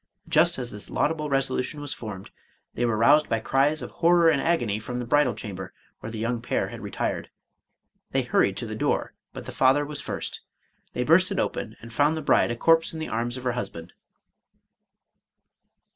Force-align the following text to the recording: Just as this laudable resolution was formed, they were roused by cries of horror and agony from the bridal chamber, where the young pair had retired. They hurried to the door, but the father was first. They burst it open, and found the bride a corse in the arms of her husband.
Just 0.27 0.57
as 0.57 0.71
this 0.71 0.89
laudable 0.89 1.29
resolution 1.29 1.79
was 1.79 1.93
formed, 1.93 2.31
they 2.73 2.85
were 2.85 2.97
roused 2.97 3.29
by 3.29 3.39
cries 3.39 3.83
of 3.83 3.91
horror 3.91 4.29
and 4.29 4.41
agony 4.41 4.79
from 4.79 4.97
the 4.97 5.05
bridal 5.05 5.35
chamber, 5.35 5.75
where 5.99 6.11
the 6.11 6.17
young 6.17 6.41
pair 6.41 6.69
had 6.69 6.81
retired. 6.81 7.29
They 8.09 8.23
hurried 8.23 8.57
to 8.57 8.65
the 8.65 8.73
door, 8.73 9.13
but 9.31 9.45
the 9.45 9.51
father 9.51 9.85
was 9.85 10.01
first. 10.01 10.41
They 10.93 11.03
burst 11.03 11.31
it 11.31 11.37
open, 11.37 11.77
and 11.83 11.93
found 11.93 12.17
the 12.17 12.23
bride 12.23 12.49
a 12.49 12.55
corse 12.55 12.93
in 12.95 12.99
the 12.99 13.09
arms 13.09 13.37
of 13.37 13.43
her 13.43 13.51
husband. 13.51 13.93